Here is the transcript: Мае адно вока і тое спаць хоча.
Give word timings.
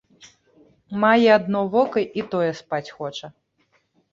Мае 1.03 1.27
адно 1.37 1.61
вока 1.75 2.01
і 2.21 2.25
тое 2.33 2.51
спаць 2.63 2.89
хоча. 2.97 3.27